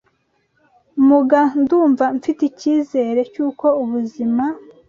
[1.07, 4.43] Muga ndumva mfite icyizere cy’uko ubuzima